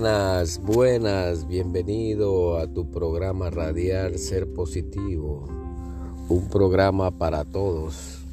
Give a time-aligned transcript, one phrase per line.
[0.00, 5.46] Buenas, buenas, bienvenido a tu programa Radiar Ser Positivo,
[6.30, 8.24] un programa para todos,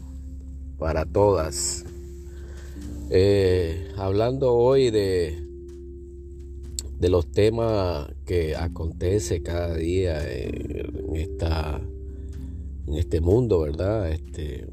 [0.79, 1.83] para todas.
[3.09, 5.43] Eh, hablando hoy de,
[7.01, 11.81] de los temas que acontece cada día en, esta,
[12.87, 14.09] en este mundo, ¿verdad?
[14.09, 14.69] Este,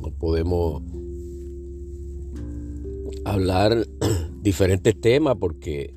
[0.00, 0.80] no podemos
[3.24, 3.84] hablar
[4.48, 5.94] diferentes temas porque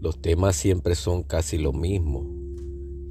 [0.00, 2.26] los temas siempre son casi lo mismo.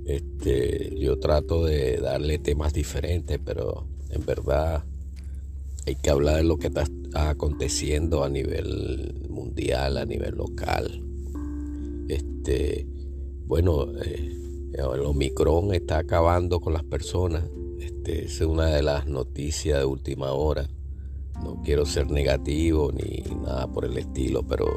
[0.05, 4.83] Este, yo trato de darle temas diferentes, pero en verdad
[5.85, 11.03] hay que hablar de lo que está aconteciendo a nivel mundial, a nivel local.
[12.07, 12.87] Este,
[13.45, 14.35] bueno, eh,
[14.73, 17.43] el Omicron está acabando con las personas.
[17.79, 20.67] Este, es una de las noticias de última hora.
[21.43, 24.67] No quiero ser negativo ni nada por el estilo, pero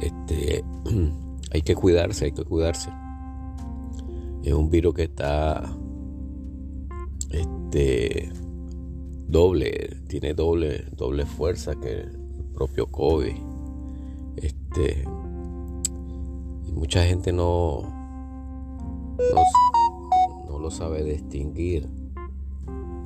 [0.00, 0.64] este,
[1.52, 2.90] hay que cuidarse, hay que cuidarse.
[4.42, 5.62] Es un virus que está
[7.30, 8.32] este,
[9.28, 13.36] doble, tiene doble, doble fuerza que el propio COVID.
[14.36, 15.04] Este,
[16.66, 17.82] y mucha gente no,
[19.18, 19.42] no,
[20.48, 21.88] no lo sabe distinguir.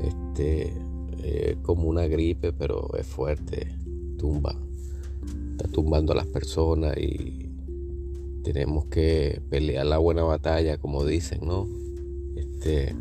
[0.01, 0.84] Este,
[1.25, 3.69] es como una gripe, pero es fuerte,
[4.19, 4.55] tumba,
[5.53, 7.51] está tumbando a las personas y
[8.43, 11.67] tenemos que pelear la buena batalla, como dicen, ¿no?
[12.37, 12.95] Este,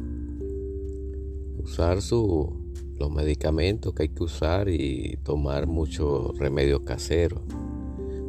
[1.61, 2.49] usar su,
[2.97, 7.41] los medicamentos que hay que usar y tomar muchos remedios caseros.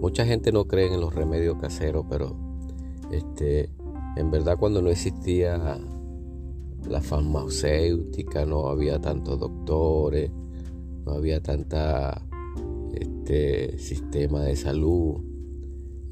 [0.00, 2.36] Mucha gente no cree en los remedios caseros, pero
[3.12, 3.70] este,
[4.16, 5.78] en verdad cuando no existía
[6.88, 10.30] la farmacéutica, no había tantos doctores,
[11.04, 12.22] no había tanta
[12.94, 15.22] este sistema de salud.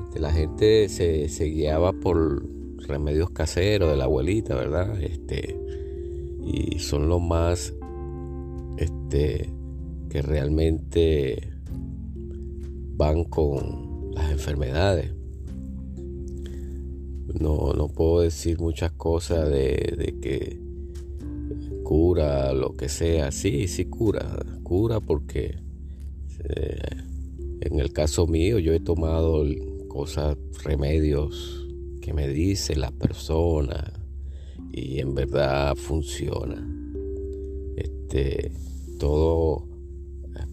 [0.05, 2.47] Este, la gente se, se, guiaba por
[2.87, 5.00] remedios caseros de la abuelita, ¿verdad?
[5.00, 5.59] Este,
[6.44, 7.75] y son los más
[8.77, 9.50] este,
[10.09, 11.53] que realmente
[12.97, 15.12] van con las enfermedades.
[17.41, 20.62] No, no puedo decir muchas cosas de, de que
[21.92, 23.30] cura, lo que sea.
[23.30, 25.58] Sí, sí cura, cura porque
[26.42, 26.88] eh,
[27.60, 29.44] en el caso mío yo he tomado
[29.88, 31.69] cosas, remedios
[32.00, 33.92] que me dice la persona
[34.72, 36.66] y en verdad funciona.
[37.76, 38.52] Este,
[38.98, 39.69] todo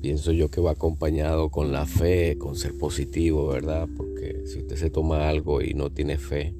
[0.01, 3.88] pienso yo que va acompañado con la fe, con ser positivo, ¿verdad?
[3.95, 6.53] Porque si usted se toma algo y no tiene fe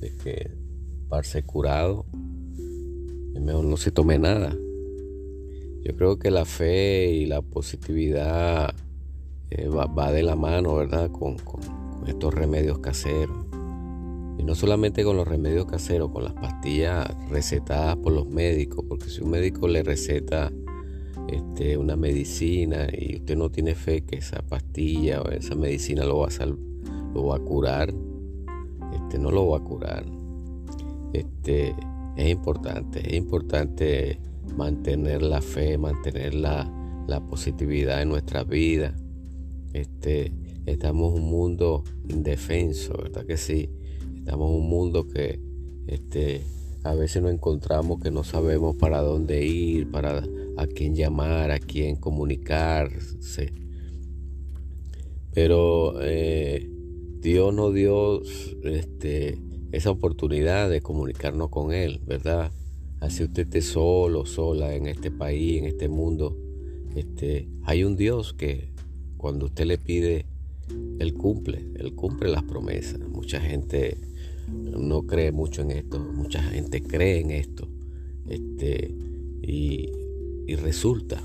[0.00, 0.50] de que
[1.12, 2.06] va a ser curado,
[3.40, 4.56] mejor no se tome nada.
[5.84, 8.74] Yo creo que la fe y la positividad
[9.50, 11.10] eh, va, de la mano, ¿verdad?
[11.10, 11.60] Con, con,
[12.06, 13.46] estos remedios caseros.
[14.38, 19.08] Y no solamente con los remedios caseros, con las pastillas recetadas por los médicos, porque
[19.08, 20.52] si un médico le receta
[21.28, 26.18] este, una medicina y usted no tiene fe que esa pastilla o esa medicina lo
[26.18, 27.92] va a, lo va a curar,
[28.94, 30.04] este, no lo va a curar.
[31.12, 31.74] Este,
[32.16, 34.18] es importante, es importante
[34.56, 36.72] mantener la fe, mantener la,
[37.30, 38.94] positividad en nuestra vida.
[39.72, 40.32] Este,
[40.66, 43.70] estamos en un mundo indefenso, ¿verdad que sí?
[44.16, 45.40] Estamos en un mundo que
[45.86, 46.42] este,
[46.82, 50.24] a veces nos encontramos que no sabemos para dónde ir, para
[50.56, 53.52] a quién llamar, a quién comunicarse.
[55.32, 56.68] Pero eh,
[57.20, 58.22] Dios nos dio
[58.64, 59.38] este,
[59.72, 62.52] esa oportunidad de comunicarnos con Él, ¿verdad?
[63.00, 66.36] Así usted esté solo, sola en este país, en este mundo.
[66.94, 68.70] Este, hay un Dios que
[69.16, 70.26] cuando usted le pide,
[70.98, 73.00] Él cumple, Él cumple las promesas.
[73.00, 73.98] Mucha gente
[74.48, 77.68] no cree mucho en esto, mucha gente cree en esto.
[78.28, 78.94] Este,
[79.42, 79.90] y
[80.46, 81.20] y resulta,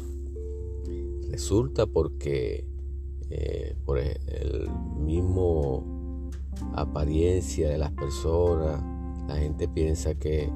[1.29, 2.65] resulta porque
[3.29, 4.67] eh, por el
[4.99, 5.90] mismo
[6.73, 8.83] apariencia de las personas,
[9.27, 10.51] la gente piensa que,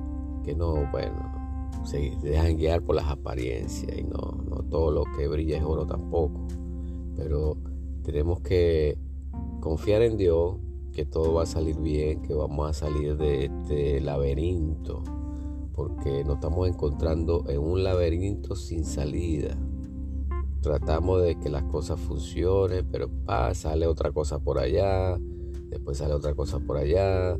[0.55, 5.57] no, bueno, se dejan guiar por las apariencias y no, no todo lo que brilla
[5.57, 6.47] es oro tampoco.
[7.15, 7.57] Pero
[8.03, 8.97] tenemos que
[9.59, 10.57] confiar en Dios,
[10.91, 15.03] que todo va a salir bien, que vamos a salir de este laberinto
[15.75, 19.57] porque nos estamos encontrando en un laberinto sin salida.
[20.61, 23.09] Tratamos de que las cosas funcionen, pero
[23.53, 25.19] sale otra cosa por allá,
[25.75, 27.37] después sale otra cosa por allá.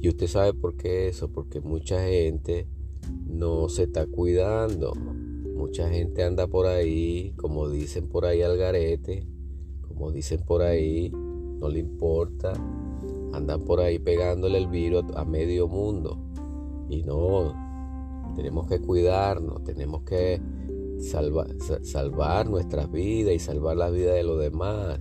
[0.00, 2.66] Y usted sabe por qué eso, porque mucha gente
[3.26, 4.92] no se está cuidando.
[4.94, 9.26] Mucha gente anda por ahí, como dicen por ahí al garete,
[9.88, 12.52] como dicen por ahí, no le importa,
[13.32, 16.16] andan por ahí pegándole el virus a medio mundo.
[16.88, 17.54] Y no,
[18.36, 20.40] tenemos que cuidarnos, tenemos que
[21.00, 25.00] salvar nuestras vidas y salvar la vida de los demás.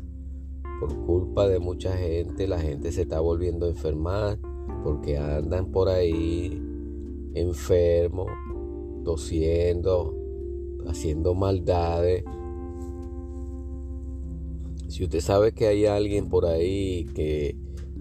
[0.79, 4.39] Por culpa de mucha gente, la gente se está volviendo a enfermar
[4.83, 6.61] porque andan por ahí
[7.33, 8.27] enfermos,
[9.03, 10.15] tosiendo,
[10.87, 12.23] haciendo maldades.
[14.87, 17.55] Si usted sabe que hay alguien por ahí que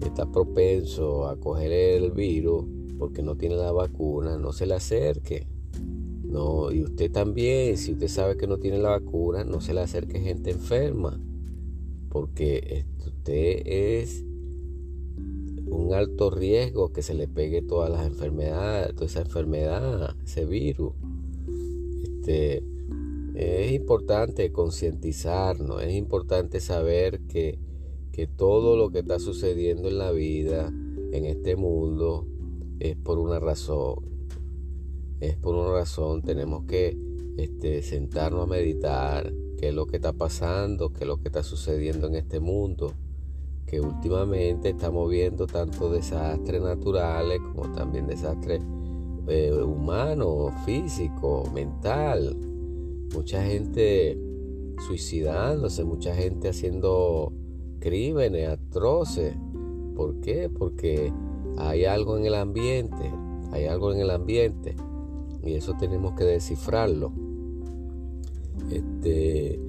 [0.05, 2.65] está propenso a coger el virus
[2.97, 5.47] porque no tiene la vacuna, no se le acerque.
[6.23, 9.81] No, y usted también, si usted sabe que no tiene la vacuna, no se le
[9.81, 11.19] acerque gente enferma,
[12.09, 14.23] porque usted es
[15.69, 20.93] un alto riesgo que se le pegue todas las enfermedades, toda esa enfermedad, ese virus.
[22.03, 22.63] Este,
[23.35, 27.59] es importante concientizarnos, es importante saber que,
[28.11, 30.73] que todo lo que está sucediendo en la vida,
[31.11, 32.25] en este mundo,
[32.79, 33.95] es por una razón.
[35.19, 36.97] Es por una razón, tenemos que
[37.37, 41.43] este, sentarnos a meditar qué es lo que está pasando, qué es lo que está
[41.43, 42.93] sucediendo en este mundo
[43.67, 48.61] que últimamente estamos viendo tanto desastres naturales como también desastres
[49.27, 52.35] eh, humanos, físicos, mental.
[53.13, 54.17] Mucha gente
[54.87, 57.33] suicidándose, mucha gente haciendo
[57.79, 59.35] crímenes atroces.
[59.95, 60.49] ¿Por qué?
[60.49, 61.11] Porque
[61.57, 63.11] hay algo en el ambiente,
[63.51, 64.77] hay algo en el ambiente
[65.43, 67.11] y eso tenemos que descifrarlo.
[68.69, 69.59] Este,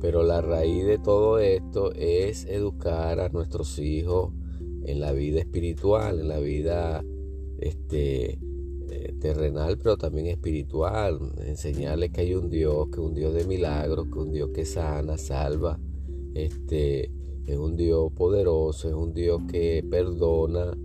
[0.00, 4.32] pero la raíz de todo esto es educar a nuestros hijos
[4.84, 7.04] en la vida espiritual, en la vida
[7.58, 8.38] este,
[8.90, 11.18] eh, terrenal, pero también espiritual.
[11.44, 14.64] Enseñarles que hay un Dios, que es un Dios de milagros, que un Dios que
[14.64, 15.78] sana, salva.
[16.34, 17.10] Este,
[17.46, 20.76] es un Dios poderoso, es un Dios que perdona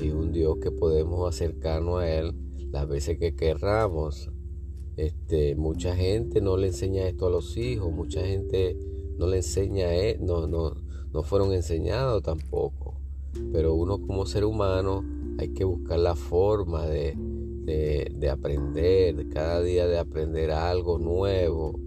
[0.00, 2.32] y un Dios que podemos acercarnos a Él
[2.70, 4.30] las veces que querramos.
[4.96, 8.76] Este, mucha gente no le enseña esto a los hijos, mucha gente
[9.18, 10.74] no le enseña, e, no, no,
[11.12, 12.94] no fueron enseñados tampoco.
[13.52, 15.04] Pero uno como ser humano
[15.38, 17.16] hay que buscar la forma de,
[17.64, 21.78] de, aprender, cada día de aprender algo nuevo,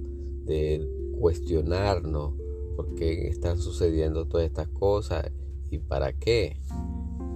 [0.45, 0.87] de
[1.19, 2.33] cuestionarnos
[2.75, 5.31] por qué están sucediendo todas estas cosas
[5.69, 6.57] y para qué.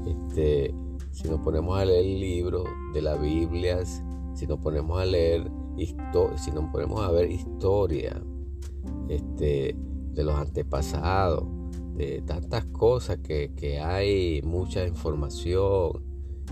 [0.07, 0.73] Este,
[1.11, 3.83] si nos ponemos a leer libros de la Biblia,
[4.33, 5.49] si nos ponemos a leer
[5.85, 8.21] si nos ponemos a ver historia
[9.07, 9.75] este,
[10.13, 11.43] de los antepasados,
[11.95, 16.03] de tantas cosas que, hay, mucha información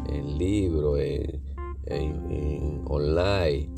[0.09, 3.69] en libros, en, online.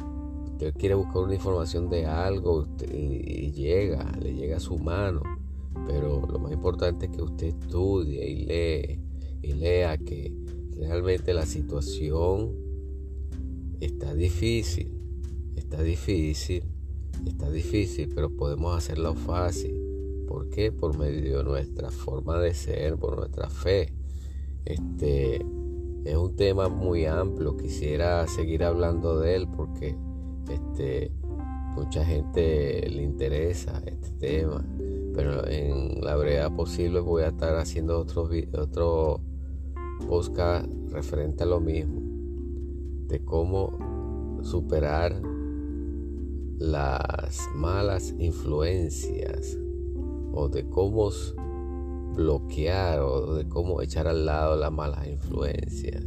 [0.52, 5.22] Usted quiere buscar una información de algo y llega, le llega a su mano.
[5.88, 9.00] Pero lo más importante es que usted estudie y lee
[9.42, 10.34] y lea que
[10.76, 12.52] realmente la situación
[13.80, 14.99] está difícil
[15.60, 16.64] Está difícil,
[17.28, 19.76] está difícil, pero podemos hacerlo fácil.
[20.26, 20.72] ¿Por qué?
[20.72, 23.92] Por medio de nuestra forma de ser, por nuestra fe.
[24.64, 25.46] Este
[26.06, 29.98] es un tema muy amplio, quisiera seguir hablando de él porque
[30.50, 31.12] este
[31.76, 34.66] mucha gente le interesa este tema,
[35.14, 39.20] pero en la brevedad posible voy a estar haciendo otro otro
[40.08, 42.00] podcast referente a lo mismo,
[43.10, 45.22] de cómo superar
[46.60, 49.58] las malas influencias
[50.34, 51.10] o de cómo
[52.16, 56.04] bloquear o de cómo echar al lado las malas influencias.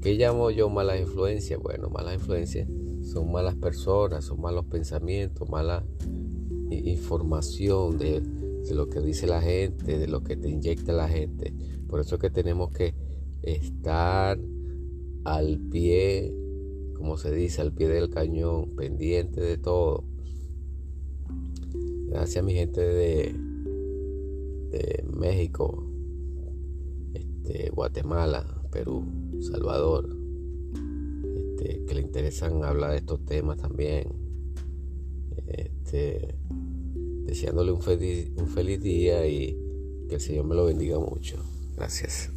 [0.00, 1.60] ¿Qué llamo yo malas influencias?
[1.60, 2.68] Bueno, malas influencias
[3.02, 5.84] son malas personas, son malos pensamientos, mala
[6.70, 8.22] información de,
[8.72, 11.52] lo que dice la gente, de lo que te inyecta la gente.
[11.88, 12.94] Por eso es que tenemos que
[13.42, 14.38] estar
[15.24, 16.32] al pie
[17.04, 20.04] como se dice, al pie del cañón, pendiente de todo.
[22.08, 23.36] Gracias a mi gente de,
[25.14, 25.86] México,
[27.12, 29.04] este, Guatemala, Perú,
[29.40, 30.16] Salvador,
[31.36, 34.08] este, que le interesan hablar de estos temas también.
[35.46, 36.34] Este,
[37.26, 39.58] deseándole un feliz, un feliz día y
[40.08, 41.36] que el Señor me lo bendiga mucho.
[41.76, 42.33] Gracias.